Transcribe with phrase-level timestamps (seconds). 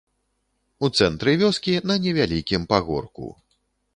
[0.87, 3.27] У цэнтры вёскі, на невялікім пагорку.